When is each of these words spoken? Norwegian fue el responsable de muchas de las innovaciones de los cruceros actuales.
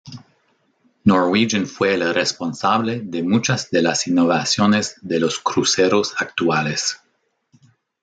Norwegian 1.05 1.67
fue 1.67 1.93
el 1.93 2.15
responsable 2.15 3.01
de 3.01 3.21
muchas 3.21 3.69
de 3.69 3.83
las 3.83 4.07
innovaciones 4.07 4.95
de 5.03 5.19
los 5.19 5.37
cruceros 5.37 6.15
actuales. 6.19 6.99